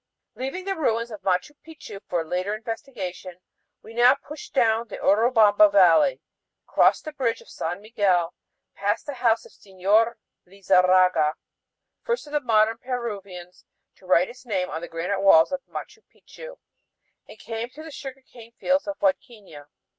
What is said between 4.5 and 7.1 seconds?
on down the Urubamba Valley, crossed